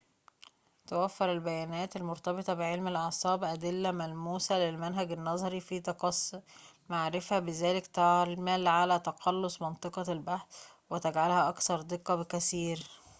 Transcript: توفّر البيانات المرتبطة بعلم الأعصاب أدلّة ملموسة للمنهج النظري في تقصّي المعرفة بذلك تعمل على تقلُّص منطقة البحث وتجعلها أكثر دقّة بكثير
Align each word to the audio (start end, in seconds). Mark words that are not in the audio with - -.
توفّر 0.87 1.31
البيانات 1.31 1.95
المرتبطة 1.95 2.53
بعلم 2.53 2.87
الأعصاب 2.87 3.43
أدلّة 3.43 3.91
ملموسة 3.91 4.59
للمنهج 4.59 5.11
النظري 5.11 5.59
في 5.59 5.79
تقصّي 5.79 6.41
المعرفة 6.87 7.39
بذلك 7.39 7.87
تعمل 7.87 8.67
على 8.67 8.99
تقلُّص 8.99 9.61
منطقة 9.61 10.11
البحث 10.11 10.65
وتجعلها 10.89 11.49
أكثر 11.49 11.81
دقّة 11.81 12.15
بكثير 12.15 12.87